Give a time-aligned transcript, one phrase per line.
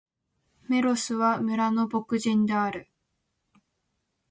[0.67, 2.89] メロスは、村の牧人である。